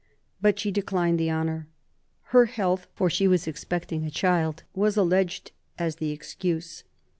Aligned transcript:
But 0.41 0.57
she 0.57 0.71
declined 0.71 1.19
the 1.19 1.29
honour. 1.29 1.67
Her 2.33 2.45
health, 2.47 2.87
for 2.95 3.07
she 3.07 3.27
was 3.27 3.47
expecting 3.47 4.03
a 4.03 4.09
child, 4.09 4.63
was 4.73 4.97
alleged 4.97 5.51
as 5.77 5.97
the 5.97 6.09
excuse. 6.09 6.83